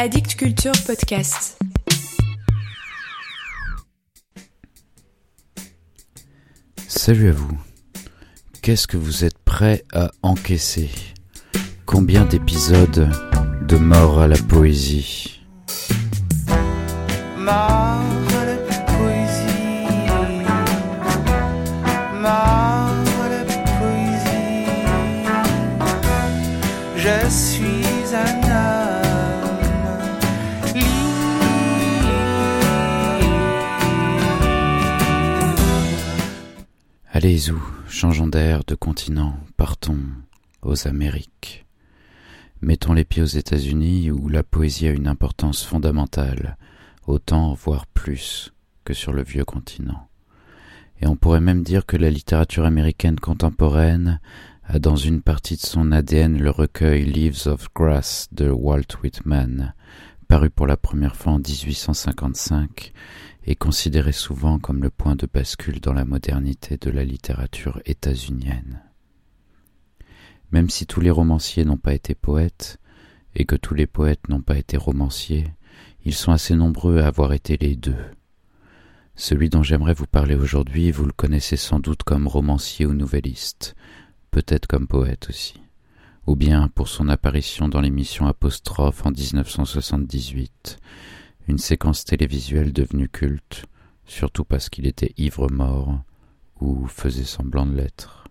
Addict 0.00 0.36
Culture 0.36 0.70
Podcast. 0.86 1.58
Salut 6.86 7.30
à 7.30 7.32
vous. 7.32 7.58
Qu'est-ce 8.62 8.86
que 8.86 8.96
vous 8.96 9.24
êtes 9.24 9.38
prêt 9.38 9.84
à 9.92 10.12
encaisser? 10.22 10.88
Combien 11.84 12.24
d'épisodes 12.24 13.10
de 13.66 13.76
mort 13.76 14.20
à 14.20 14.28
la 14.28 14.36
poésie? 14.36 15.40
Mort 17.36 18.17
Allez, 37.28 37.36
Zou, 37.36 37.62
changeons 37.90 38.26
d'air, 38.26 38.64
de 38.66 38.74
continent, 38.74 39.36
partons 39.58 39.98
aux 40.62 40.88
Amériques. 40.88 41.66
Mettons 42.62 42.94
les 42.94 43.04
pieds 43.04 43.20
aux 43.20 43.26
États-Unis 43.26 44.10
où 44.10 44.30
la 44.30 44.42
poésie 44.42 44.86
a 44.86 44.92
une 44.92 45.06
importance 45.06 45.62
fondamentale, 45.62 46.56
autant 47.06 47.52
voire 47.52 47.86
plus 47.86 48.54
que 48.82 48.94
sur 48.94 49.12
le 49.12 49.22
vieux 49.22 49.44
continent. 49.44 50.08
Et 51.02 51.06
on 51.06 51.16
pourrait 51.16 51.42
même 51.42 51.62
dire 51.62 51.84
que 51.84 51.98
la 51.98 52.08
littérature 52.08 52.64
américaine 52.64 53.20
contemporaine 53.20 54.20
a 54.64 54.78
dans 54.78 54.96
une 54.96 55.20
partie 55.20 55.56
de 55.56 55.60
son 55.60 55.92
ADN 55.92 56.38
le 56.38 56.48
recueil 56.48 57.04
Leaves 57.04 57.46
of 57.46 57.68
Grass 57.74 58.28
de 58.32 58.48
Walt 58.48 59.02
Whitman, 59.02 59.74
paru 60.28 60.50
pour 60.50 60.66
la 60.66 60.76
première 60.76 61.16
fois 61.16 61.32
en 61.32 61.38
1855 61.38 62.92
et 63.46 63.56
considéré 63.56 64.12
souvent 64.12 64.58
comme 64.58 64.82
le 64.82 64.90
point 64.90 65.16
de 65.16 65.26
bascule 65.26 65.80
dans 65.80 65.94
la 65.94 66.04
modernité 66.04 66.76
de 66.76 66.90
la 66.90 67.02
littérature 67.02 67.80
états-unienne. 67.86 68.82
Même 70.52 70.68
si 70.68 70.86
tous 70.86 71.00
les 71.00 71.10
romanciers 71.10 71.64
n'ont 71.64 71.78
pas 71.78 71.94
été 71.94 72.14
poètes, 72.14 72.78
et 73.34 73.46
que 73.46 73.56
tous 73.56 73.74
les 73.74 73.86
poètes 73.86 74.28
n'ont 74.28 74.42
pas 74.42 74.58
été 74.58 74.76
romanciers, 74.76 75.46
ils 76.04 76.14
sont 76.14 76.32
assez 76.32 76.54
nombreux 76.54 76.98
à 76.98 77.06
avoir 77.06 77.32
été 77.32 77.56
les 77.56 77.76
deux. 77.76 77.96
Celui 79.14 79.48
dont 79.48 79.62
j'aimerais 79.62 79.94
vous 79.94 80.06
parler 80.06 80.34
aujourd'hui, 80.34 80.90
vous 80.90 81.06
le 81.06 81.12
connaissez 81.12 81.56
sans 81.56 81.80
doute 81.80 82.02
comme 82.02 82.26
romancier 82.26 82.84
ou 82.84 82.94
nouvelliste, 82.94 83.76
peut-être 84.30 84.66
comme 84.66 84.86
poète 84.86 85.28
aussi, 85.30 85.60
ou 86.28 86.36
bien 86.36 86.68
pour 86.68 86.88
son 86.88 87.08
apparition 87.08 87.68
dans 87.68 87.80
l'émission 87.80 88.26
Apostrophe 88.26 89.06
en 89.06 89.10
1978, 89.10 90.78
une 91.48 91.56
séquence 91.56 92.04
télévisuelle 92.04 92.74
devenue 92.74 93.08
culte, 93.08 93.64
surtout 94.04 94.44
parce 94.44 94.68
qu'il 94.68 94.86
était 94.86 95.14
ivre-mort 95.16 96.02
ou 96.60 96.86
faisait 96.86 97.24
semblant 97.24 97.64
de 97.64 97.74
l'être. 97.74 98.24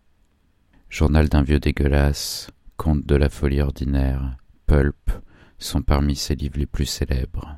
Journal 0.91 1.27
d'un 1.27 1.41
vieux 1.41 1.59
dégueulasse, 1.59 2.51
Conte 2.77 3.03
de 3.03 3.15
la 3.15 3.29
folie 3.29 3.61
ordinaire, 3.61 4.37
Pulp 4.67 5.11
sont 5.57 5.81
parmi 5.81 6.15
ses 6.15 6.35
livres 6.35 6.59
les 6.59 6.67
plus 6.67 6.85
célèbres. 6.85 7.57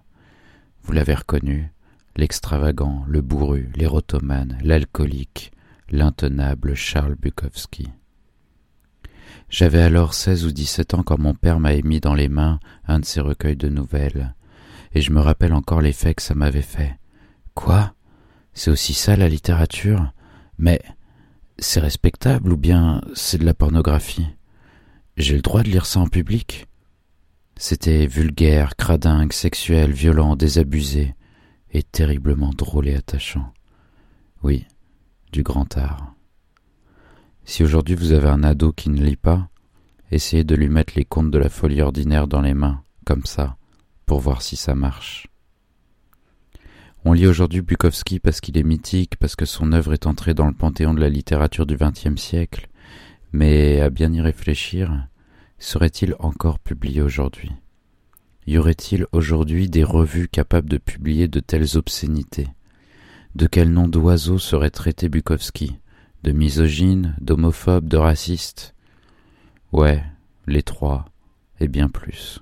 Vous 0.83 0.93
l'avez 0.93 1.15
reconnu, 1.15 1.73
l'extravagant, 2.15 3.03
le 3.09 3.19
bourru, 3.19 3.69
l'érotomane, 3.75 4.57
l'alcoolique, 4.63 5.51
l'intenable 5.89 6.75
Charles 6.75 7.15
Bukowski. 7.15 7.89
J'avais 9.49 9.81
alors 9.81 10.13
seize 10.13 10.45
ou 10.45 10.51
dix-sept 10.51 10.93
ans 10.93 11.03
quand 11.03 11.17
mon 11.17 11.33
père 11.33 11.59
m'a 11.59 11.75
mis 11.81 11.99
dans 11.99 12.13
les 12.13 12.29
mains 12.29 12.59
un 12.87 12.99
de 12.99 13.05
ses 13.05 13.19
recueils 13.19 13.55
de 13.55 13.67
nouvelles, 13.67 14.35
et 14.93 15.01
je 15.01 15.11
me 15.11 15.19
rappelle 15.19 15.53
encore 15.53 15.81
l'effet 15.81 16.13
que 16.13 16.21
ça 16.21 16.35
m'avait 16.35 16.61
fait. 16.61 16.99
Quoi? 17.55 17.93
C'est 18.53 18.71
aussi 18.71 18.93
ça 18.93 19.15
la 19.15 19.27
littérature? 19.27 20.13
Mais 20.57 20.81
c'est 21.57 21.79
respectable 21.79 22.53
ou 22.53 22.57
bien 22.57 23.01
c'est 23.15 23.39
de 23.39 23.45
la 23.45 23.53
pornographie? 23.53 24.27
J'ai 25.17 25.35
le 25.35 25.41
droit 25.41 25.63
de 25.63 25.69
lire 25.69 25.85
ça 25.85 25.99
en 25.99 26.07
public? 26.07 26.67
C'était 27.57 28.07
vulgaire, 28.07 28.75
cradingue, 28.75 29.33
sexuel, 29.33 29.91
violent, 29.91 30.35
désabusé, 30.35 31.15
et 31.71 31.83
terriblement 31.83 32.51
drôle 32.51 32.87
et 32.87 32.95
attachant. 32.95 33.51
Oui, 34.43 34.65
du 35.31 35.43
grand 35.43 35.77
art. 35.77 36.13
Si 37.49 37.63
aujourd'hui 37.63 37.95
vous 37.95 38.11
avez 38.11 38.27
un 38.27 38.43
ado 38.43 38.71
qui 38.71 38.91
ne 38.91 39.03
lit 39.03 39.15
pas, 39.15 39.49
essayez 40.11 40.43
de 40.43 40.53
lui 40.53 40.69
mettre 40.69 40.93
les 40.95 41.03
contes 41.03 41.31
de 41.31 41.39
la 41.39 41.49
folie 41.49 41.81
ordinaire 41.81 42.27
dans 42.27 42.41
les 42.41 42.53
mains, 42.53 42.83
comme 43.05 43.25
ça, 43.25 43.57
pour 44.05 44.19
voir 44.19 44.43
si 44.43 44.55
ça 44.55 44.75
marche. 44.75 45.25
On 47.05 47.13
lit 47.13 47.25
aujourd'hui 47.25 47.61
Bukowski 47.61 48.19
parce 48.19 48.39
qu'il 48.39 48.55
est 48.55 48.63
mythique, 48.63 49.15
parce 49.15 49.35
que 49.35 49.45
son 49.45 49.71
œuvre 49.71 49.93
est 49.93 50.05
entrée 50.05 50.35
dans 50.35 50.45
le 50.45 50.53
panthéon 50.53 50.93
de 50.93 50.99
la 50.99 51.09
littérature 51.09 51.65
du 51.65 51.75
XXe 51.75 52.21
siècle, 52.21 52.69
mais 53.33 53.81
à 53.81 53.89
bien 53.89 54.13
y 54.13 54.21
réfléchir, 54.21 55.07
serait-il 55.57 56.15
encore 56.19 56.59
publié 56.59 57.01
aujourd'hui? 57.01 57.51
Y 58.45 58.59
aurait-il 58.59 59.07
aujourd'hui 59.11 59.67
des 59.69 59.83
revues 59.83 60.27
capables 60.27 60.69
de 60.69 60.77
publier 60.77 61.27
de 61.27 61.39
telles 61.39 61.77
obscénités? 61.77 62.49
De 63.33 63.47
quel 63.47 63.71
nom 63.71 63.87
d'oiseau 63.87 64.37
serait 64.37 64.69
traité 64.69 65.09
Bukowski? 65.09 65.78
De 66.23 66.31
misogyne, 66.31 67.15
d'homophobe, 67.21 67.87
de 67.87 67.97
raciste 67.97 68.75
Ouais, 69.71 70.03
les 70.47 70.63
trois, 70.63 71.05
et 71.59 71.67
bien 71.67 71.89
plus. 71.89 72.41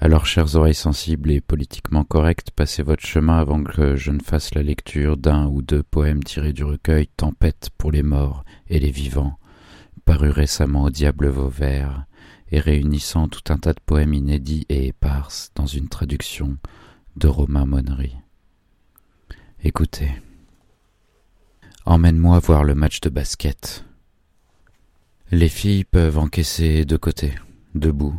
Alors, 0.00 0.26
chères 0.26 0.54
oreilles 0.54 0.74
sensibles 0.74 1.32
et 1.32 1.40
politiquement 1.40 2.04
correctes, 2.04 2.52
passez 2.52 2.84
votre 2.84 3.04
chemin 3.04 3.38
avant 3.38 3.64
que 3.64 3.96
je 3.96 4.12
ne 4.12 4.22
fasse 4.22 4.54
la 4.54 4.62
lecture 4.62 5.16
d'un 5.16 5.46
ou 5.46 5.60
deux 5.60 5.82
poèmes 5.82 6.22
tirés 6.22 6.52
du 6.52 6.62
recueil 6.62 7.08
Tempête 7.08 7.70
pour 7.76 7.90
les 7.90 8.04
morts 8.04 8.44
et 8.68 8.78
les 8.78 8.92
vivants, 8.92 9.38
paru 10.04 10.30
récemment 10.30 10.84
au 10.84 10.90
Diable 10.90 11.26
Vauvert, 11.26 12.04
et 12.50 12.60
réunissant 12.60 13.28
tout 13.28 13.52
un 13.52 13.58
tas 13.58 13.72
de 13.72 13.80
poèmes 13.84 14.14
inédits 14.14 14.66
et 14.68 14.86
éparses 14.86 15.50
dans 15.54 15.66
une 15.66 15.88
traduction 15.88 16.56
de 17.16 17.26
Romain 17.26 17.66
Monnery. 17.66 18.14
Écoutez. 19.64 20.10
Emmène-moi 21.86 22.38
voir 22.40 22.64
le 22.64 22.74
match 22.74 23.00
de 23.00 23.08
basket. 23.08 23.84
Les 25.30 25.48
filles 25.48 25.84
peuvent 25.84 26.18
encaisser 26.18 26.84
de 26.84 26.96
côté, 26.96 27.34
debout, 27.74 28.14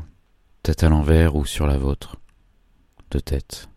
tête 0.64 0.84
à 0.84 0.90
l'envers 0.90 1.36
ou 1.36 1.46
sur 1.46 1.68
la 1.68 1.78
vôtre, 1.78 2.18
de 3.12 3.20
tête. 3.20 3.70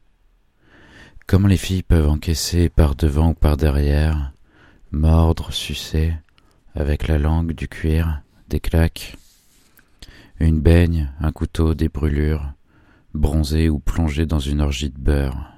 Comment 1.26 1.48
les 1.48 1.56
filles 1.56 1.82
peuvent 1.82 2.09
encaisser 2.09 2.69
par 2.69 2.94
devant 2.94 3.31
ou 3.31 3.34
par 3.34 3.56
derrière, 3.56 4.32
mordre, 4.93 5.53
sucer, 5.53 6.14
avec 6.75 7.09
la 7.09 7.19
langue, 7.19 7.53
du 7.53 7.69
cuir, 7.69 8.22
des 8.49 8.60
claques, 8.60 9.16
une 10.41 10.60
baigne, 10.60 11.12
un 11.20 11.32
couteau, 11.32 11.75
des 11.75 11.88
brûlures, 11.88 12.53
bronzé 13.14 13.69
ou 13.69 13.78
plongé 13.78 14.26
dans 14.26 14.38
une 14.38 14.60
orgie 14.60 14.91
de 14.91 14.99
beurre. 14.99 15.52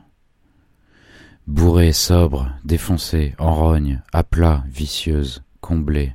Bourrée, 1.46 1.92
sobre, 1.92 2.50
défoncée, 2.64 3.34
en 3.38 3.54
rogne, 3.54 4.00
à 4.14 4.24
plat, 4.24 4.64
vicieuse, 4.66 5.42
comblée, 5.60 6.14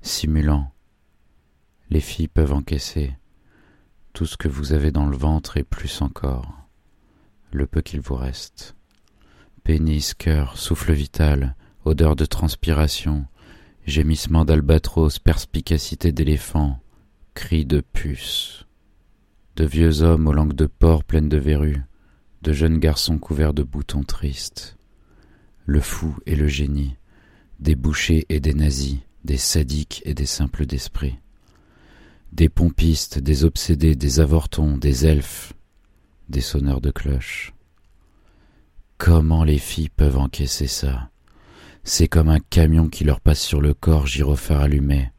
simulant. 0.00 0.72
Les 1.88 2.00
filles 2.00 2.26
peuvent 2.26 2.52
encaisser 2.52 3.14
tout 4.12 4.26
ce 4.26 4.36
que 4.36 4.48
vous 4.48 4.72
avez 4.72 4.90
dans 4.90 5.06
le 5.06 5.16
ventre 5.16 5.56
et 5.56 5.62
plus 5.62 6.02
encore, 6.02 6.52
le 7.52 7.66
peu 7.68 7.80
qu'il 7.80 8.00
vous 8.00 8.16
reste. 8.16 8.74
Pénis, 9.62 10.14
cœur, 10.14 10.58
souffle 10.58 10.92
vital, 10.92 11.54
odeur 11.84 12.16
de 12.16 12.24
transpiration, 12.24 13.26
gémissement 13.86 14.44
d'albatros, 14.44 15.20
perspicacité 15.20 16.10
d'éléphant, 16.10 16.80
cris 17.34 17.66
de 17.66 17.80
puce. 17.80 18.66
De 19.54 19.64
vieux 19.64 20.02
hommes 20.02 20.26
aux 20.26 20.32
langues 20.32 20.54
de 20.54 20.66
porc 20.66 21.04
pleines 21.04 21.28
de 21.28 21.38
verrues, 21.38 21.82
de 22.44 22.52
jeunes 22.52 22.78
garçons 22.78 23.18
couverts 23.18 23.54
de 23.54 23.64
boutons 23.64 24.04
tristes. 24.04 24.76
Le 25.66 25.80
fou 25.80 26.16
et 26.26 26.36
le 26.36 26.46
génie, 26.46 26.96
des 27.58 27.74
bouchers 27.74 28.26
et 28.28 28.38
des 28.38 28.54
nazis, 28.54 28.98
des 29.24 29.38
sadiques 29.38 30.02
et 30.04 30.14
des 30.14 30.26
simples 30.26 30.66
d'esprit 30.66 31.18
des 32.34 32.48
pompistes, 32.48 33.20
des 33.20 33.44
obsédés, 33.44 33.94
des 33.94 34.18
avortons, 34.18 34.76
des 34.76 35.06
elfes, 35.06 35.52
des 36.28 36.40
sonneurs 36.40 36.80
de 36.80 36.90
cloches. 36.90 37.54
Comment 38.98 39.44
les 39.44 39.58
filles 39.58 39.88
peuvent 39.88 40.18
encaisser 40.18 40.66
ça? 40.66 41.10
C'est 41.84 42.08
comme 42.08 42.28
un 42.28 42.40
camion 42.40 42.88
qui 42.88 43.04
leur 43.04 43.20
passe 43.20 43.40
sur 43.40 43.60
le 43.60 43.72
corps, 43.72 44.06
gyrophare 44.06 44.62
allumé. 44.62 45.12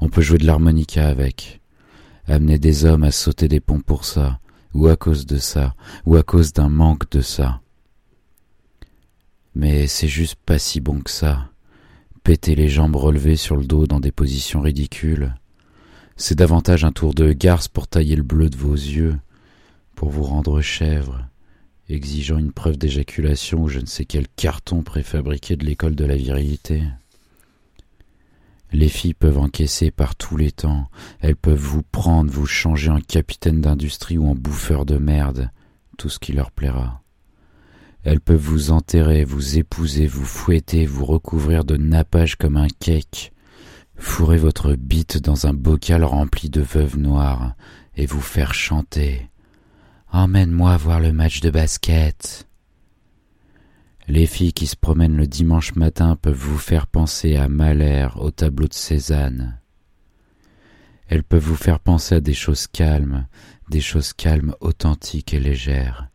On 0.00 0.08
peut 0.08 0.22
jouer 0.22 0.38
de 0.38 0.46
l'harmonica 0.46 1.06
avec. 1.06 1.60
Amener 2.26 2.58
des 2.58 2.84
hommes 2.84 3.04
à 3.04 3.12
sauter 3.12 3.46
des 3.46 3.60
ponts 3.60 3.80
pour 3.80 4.04
ça, 4.04 4.40
ou 4.74 4.86
à 4.88 4.96
cause 4.96 5.26
de 5.26 5.38
ça, 5.38 5.74
ou 6.04 6.16
à 6.16 6.22
cause 6.22 6.52
d'un 6.52 6.68
manque 6.68 7.10
de 7.10 7.20
ça. 7.20 7.60
Mais 9.54 9.86
c'est 9.86 10.08
juste 10.08 10.36
pas 10.44 10.58
si 10.58 10.80
bon 10.80 11.00
que 11.00 11.10
ça. 11.10 11.48
Péter 12.24 12.54
les 12.54 12.68
jambes 12.68 12.96
relevées 12.96 13.36
sur 13.36 13.56
le 13.56 13.64
dos 13.64 13.86
dans 13.86 14.00
des 14.00 14.12
positions 14.12 14.60
ridicules 14.60 15.34
c'est 16.16 16.34
davantage 16.34 16.84
un 16.84 16.92
tour 16.92 17.12
de 17.12 17.32
garce 17.32 17.68
pour 17.68 17.88
tailler 17.88 18.16
le 18.16 18.22
bleu 18.22 18.48
de 18.48 18.56
vos 18.56 18.74
yeux 18.74 19.18
pour 19.94 20.10
vous 20.10 20.22
rendre 20.22 20.60
chèvre, 20.60 21.26
exigeant 21.88 22.38
une 22.38 22.52
preuve 22.52 22.78
d'éjaculation 22.78 23.62
ou 23.62 23.68
je 23.68 23.80
ne 23.80 23.86
sais 23.86 24.04
quel 24.04 24.26
carton 24.28 24.82
préfabriqué 24.82 25.56
de 25.56 25.64
l'école 25.64 25.94
de 25.94 26.04
la 26.04 26.16
virilité. 26.16 26.82
Les 28.72 28.88
filles 28.88 29.14
peuvent 29.14 29.38
encaisser 29.38 29.90
par 29.90 30.16
tous 30.16 30.36
les 30.36 30.52
temps, 30.52 30.88
elles 31.20 31.36
peuvent 31.36 31.54
vous 31.58 31.82
prendre, 31.82 32.30
vous 32.30 32.46
changer 32.46 32.90
en 32.90 33.00
capitaine 33.00 33.60
d'industrie 33.60 34.18
ou 34.18 34.26
en 34.28 34.34
bouffeur 34.34 34.84
de 34.84 34.98
merde, 34.98 35.50
tout 35.96 36.08
ce 36.08 36.18
qui 36.18 36.32
leur 36.32 36.50
plaira. 36.50 37.02
Elles 38.02 38.20
peuvent 38.20 38.36
vous 38.36 38.70
enterrer, 38.70 39.24
vous 39.24 39.58
épouser, 39.58 40.06
vous 40.06 40.24
fouetter, 40.24 40.86
vous 40.86 41.04
recouvrir 41.04 41.64
de 41.64 41.76
nappage 41.76 42.36
comme 42.36 42.56
un 42.56 42.68
cake, 42.80 43.32
fourrer 43.96 44.36
votre 44.36 44.74
bite 44.74 45.18
dans 45.18 45.46
un 45.46 45.54
bocal 45.54 46.04
rempli 46.04 46.50
de 46.50 46.60
veuves 46.60 46.98
noires 46.98 47.54
et 47.96 48.06
vous 48.06 48.20
faire 48.20 48.54
chanter. 48.54 49.28
Emmène-moi 50.12 50.76
voir 50.76 51.00
le 51.00 51.12
match 51.12 51.40
de 51.40 51.50
basket. 51.50 52.46
Les 54.08 54.26
filles 54.26 54.52
qui 54.52 54.68
se 54.68 54.76
promènent 54.76 55.16
le 55.16 55.26
dimanche 55.26 55.74
matin 55.74 56.14
peuvent 56.14 56.34
vous 56.34 56.58
faire 56.58 56.86
penser 56.86 57.34
à 57.34 57.48
Mahler 57.48 58.06
au 58.16 58.30
tableau 58.30 58.68
de 58.68 58.74
Cézanne. 58.74 59.58
Elles 61.08 61.24
peuvent 61.24 61.42
vous 61.42 61.56
faire 61.56 61.80
penser 61.80 62.14
à 62.14 62.20
des 62.20 62.34
choses 62.34 62.68
calmes, 62.68 63.26
des 63.68 63.80
choses 63.80 64.12
calmes, 64.12 64.54
authentiques 64.60 65.34
et 65.34 65.40
légères, 65.40 66.08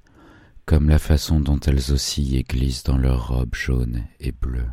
comme 0.66 0.88
la 0.88 1.00
façon 1.00 1.42
dont 1.42 1.60
elles 1.60 1.92
oscillent 1.92 2.38
et 2.38 2.44
glissent 2.44 2.84
dans 2.84 2.98
leurs 2.98 3.28
robes 3.28 3.56
jaunes 3.56 4.04
et 4.22 4.32
bleues. 4.32 4.70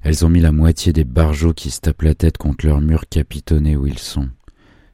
Elles 0.00 0.24
ont 0.24 0.30
mis 0.30 0.40
la 0.40 0.52
moitié 0.52 0.94
des 0.94 1.04
barjots 1.04 1.54
qui 1.54 1.70
se 1.70 1.80
tapent 1.80 2.02
la 2.02 2.14
tête 2.14 2.38
contre 2.38 2.66
leur 2.66 2.80
mur 2.80 3.04
capitonné 3.08 3.76
où 3.76 3.86
ils 3.86 3.98
sont. 3.98 4.30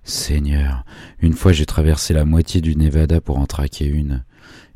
Seigneur, 0.02 0.84
une 1.20 1.34
fois 1.34 1.52
j'ai 1.52 1.66
traversé 1.66 2.12
la 2.12 2.24
moitié 2.24 2.60
du 2.60 2.74
Nevada 2.74 3.20
pour 3.20 3.38
en 3.38 3.46
traquer 3.46 3.86
une 3.86 4.24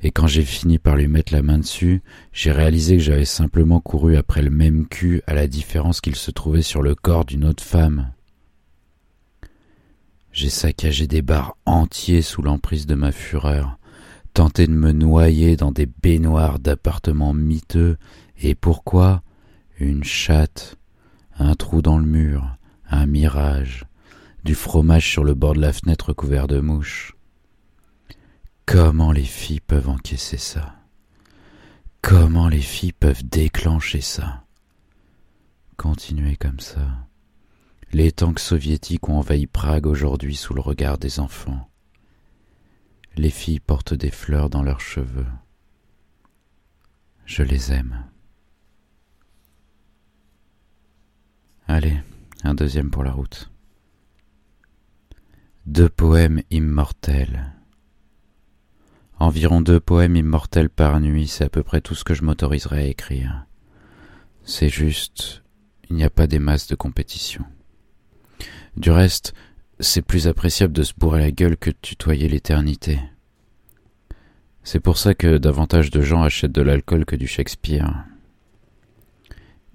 et 0.03 0.11
quand 0.11 0.27
j'ai 0.27 0.43
fini 0.43 0.79
par 0.79 0.97
lui 0.97 1.09
mettre 1.09 1.33
la 1.33 1.43
main 1.43 1.59
dessus, 1.59 2.03
j'ai 2.33 2.53
réalisé 2.53 2.97
que 2.97 3.03
j'avais 3.03 3.25
simplement 3.25 3.81
couru 3.81 4.17
après 4.17 4.43
le 4.43 4.51
même 4.51 4.87
cul 4.87 5.23
à 5.27 5.35
la 5.35 5.47
différence 5.47 6.01
qu'il 6.01 6.17
se 6.17 6.31
trouvait 6.31 6.63
sur 6.63 6.83
le 6.83 6.95
corps 6.95 7.25
d'une 7.25 7.45
autre 7.45 7.63
femme. 7.63 8.13
J'ai 10.33 10.51
saccagé 10.51 11.07
des 11.07 11.23
bars 11.23 11.57
entiers 11.65 12.23
sous 12.23 12.43
l'emprise 12.43 12.87
de 12.87 12.95
ma 12.97 13.13
fureur, 13.13 13.79
tenté 14.35 14.67
de 14.67 14.73
me 14.73 14.93
noyer 14.93 15.57
dans 15.57 15.71
des 15.71 15.87
baignoires 15.87 16.59
d'appartements 16.59 17.33
miteux, 17.33 17.97
et 18.43 18.55
pourquoi? 18.55 19.23
Une 19.79 20.05
chatte, 20.05 20.77
un 21.39 21.55
trou 21.55 21.83
dans 21.83 21.99
le 21.99 22.07
mur, 22.07 22.57
un 22.91 23.07
mirage, 23.07 23.87
du 24.45 24.55
fromage 24.55 25.09
sur 25.09 25.25
le 25.25 25.35
bord 25.35 25.55
de 25.55 25.61
la 25.61 25.73
fenêtre 25.73 26.13
couvert 26.13 26.47
de 26.47 26.61
mouches. 26.61 27.14
Comment 28.67 29.13
les 29.13 29.25
filles 29.25 29.61
peuvent 29.61 29.91
encaisser 29.91 30.39
ça? 30.39 30.75
Comment 32.01 32.49
les 32.49 32.63
filles 32.63 32.93
peuvent 32.93 33.25
déclencher 33.25 34.01
ça? 34.01 34.45
Continuez 35.77 36.37
comme 36.37 36.61
ça. 36.61 37.07
Les 37.93 38.11
tanks 38.11 38.41
soviétiques 38.41 39.09
ont 39.09 39.19
envahi 39.19 39.47
Prague 39.47 39.87
aujourd'hui 39.87 40.35
sous 40.35 40.55
le 40.55 40.61
regard 40.61 40.99
des 40.99 41.21
enfants. 41.21 41.69
Les 43.17 43.31
filles 43.31 43.61
portent 43.61 43.95
des 43.95 44.11
fleurs 44.11 44.51
dans 44.51 44.63
leurs 44.63 44.81
cheveux. 44.81 45.27
Je 47.27 47.43
les 47.43 47.71
aime. 47.71 48.05
Allez, 51.69 52.01
un 52.43 52.55
deuxième 52.55 52.91
pour 52.91 53.05
la 53.05 53.13
route. 53.13 53.51
Deux 55.67 55.89
poèmes 55.89 56.43
immortels 56.51 57.53
Environ 59.19 59.61
deux 59.61 59.81
poèmes 59.81 60.17
immortels 60.17 60.71
par 60.71 61.01
nuit, 61.01 61.29
c'est 61.29 61.45
à 61.45 61.49
peu 61.49 61.63
près 61.63 61.81
tout 61.81 61.95
ce 61.95 62.05
que 62.05 62.15
je 62.15 62.25
m'autoriserai 62.25 62.79
à 62.79 62.87
écrire. 62.87 63.47
C'est 64.45 64.69
juste, 64.69 65.43
il 65.89 65.97
n'y 65.97 66.05
a 66.05 66.11
pas 66.11 66.27
des 66.27 66.39
masses 66.39 66.67
de 66.67 66.75
compétition. 66.75 67.45
Du 68.77 68.91
reste, 68.91 69.35
c'est 69.81 70.03
plus 70.03 70.27
appréciable 70.27 70.73
de 70.73 70.83
se 70.83 70.93
bourrer 70.97 71.21
la 71.21 71.31
gueule 71.31 71.57
que 71.57 71.71
de 71.71 71.77
tutoyer 71.81 72.29
l'éternité. 72.29 73.01
C'est 74.63 74.81
pour 74.81 74.99
ça 74.99 75.15
que 75.15 75.39
davantage 75.39 75.91
de 75.91 76.01
gens 76.01 76.23
achètent 76.23 76.53
de 76.53 76.63
l'alcool 76.63 77.05
que 77.05 77.17
du 77.17 77.27
Shakespeare. 77.27 78.05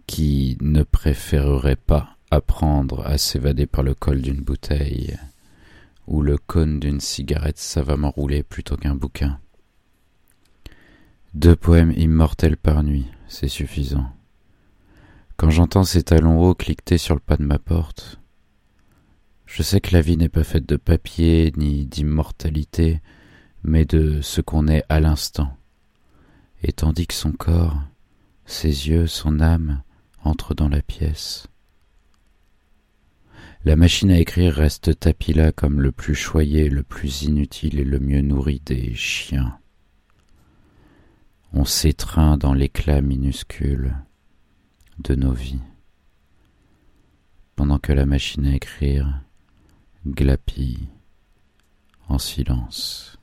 Qui 0.07 0.57
ne 0.61 0.83
préférerait 0.83 1.75
pas 1.75 2.17
apprendre 2.31 3.05
à 3.05 3.17
s'évader 3.17 3.67
par 3.67 3.83
le 3.83 3.93
col 3.93 4.21
d'une 4.21 4.41
bouteille 4.41 5.15
ou 6.09 6.23
le 6.23 6.37
cône 6.37 6.79
d'une 6.79 6.99
cigarette 6.99 7.59
savamment 7.59 8.09
roulée 8.09 8.41
plutôt 8.41 8.75
qu'un 8.75 8.95
bouquin. 8.95 9.39
Deux 11.35 11.55
poèmes 11.55 11.93
immortels 11.95 12.57
par 12.57 12.83
nuit, 12.83 13.05
c'est 13.27 13.47
suffisant. 13.47 14.09
Quand 15.37 15.51
j'entends 15.51 15.83
ces 15.83 16.01
talons 16.01 16.41
hauts 16.41 16.55
cliqueter 16.55 16.97
sur 16.97 17.13
le 17.13 17.21
pas 17.21 17.37
de 17.37 17.43
ma 17.43 17.59
porte, 17.59 18.19
je 19.45 19.61
sais 19.61 19.79
que 19.81 19.93
la 19.93 20.01
vie 20.01 20.17
n'est 20.17 20.29
pas 20.29 20.43
faite 20.43 20.67
de 20.67 20.77
papier 20.77 21.53
ni 21.55 21.85
d'immortalité, 21.85 23.01
mais 23.63 23.85
de 23.85 24.19
ce 24.21 24.41
qu'on 24.41 24.67
est 24.67 24.83
à 24.89 24.99
l'instant. 24.99 25.55
Et 26.63 26.73
tandis 26.73 27.05
que 27.05 27.13
son 27.13 27.33
corps, 27.33 27.79
ses 28.45 28.89
yeux, 28.89 29.05
son 29.05 29.39
âme 29.39 29.83
entrent 30.23 30.55
dans 30.55 30.69
la 30.69 30.81
pièce, 30.81 31.47
la 33.65 33.75
machine 33.75 34.11
à 34.11 34.19
écrire 34.19 34.53
reste 34.53 34.99
tapis 34.99 35.33
là 35.33 35.51
comme 35.51 35.81
le 35.81 35.91
plus 35.91 36.15
choyé, 36.15 36.69
le 36.69 36.83
plus 36.83 37.23
inutile 37.23 37.79
et 37.79 37.83
le 37.83 37.99
mieux 37.99 38.21
nourri 38.21 38.61
des 38.65 38.95
chiens. 38.95 39.57
On 41.51 41.65
s'étreint 41.65 42.37
dans 42.37 42.53
l'éclat 42.53 43.01
minuscule 43.01 43.95
de 44.99 45.15
nos 45.15 45.33
vies, 45.33 45.61
pendant 47.55 47.79
que 47.79 47.91
la 47.91 48.05
machine 48.05 48.45
à 48.45 48.55
écrire 48.55 49.21
glapit 50.07 50.89
en 52.07 52.17
silence. 52.17 53.17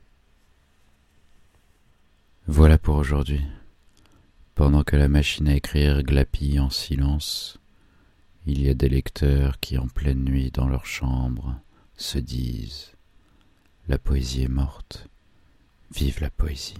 Voilà 2.47 2.77
pour 2.77 2.95
aujourd'hui. 2.95 3.41
Pendant 4.55 4.83
que 4.83 4.95
la 4.95 5.07
machine 5.07 5.47
à 5.47 5.55
écrire 5.55 6.01
glapit 6.03 6.59
en 6.59 6.69
silence, 6.69 7.59
il 8.47 8.61
y 8.61 8.69
a 8.69 8.73
des 8.73 8.87
lecteurs 8.87 9.59
qui, 9.59 9.77
en 9.77 9.87
pleine 9.87 10.23
nuit 10.23 10.51
dans 10.51 10.67
leur 10.67 10.85
chambre, 10.85 11.59
se 11.97 12.17
disent 12.17 12.93
La 13.89 13.97
poésie 13.97 14.43
est 14.43 14.47
morte, 14.47 15.09
vive 15.93 16.21
la 16.21 16.29
poésie. 16.29 16.75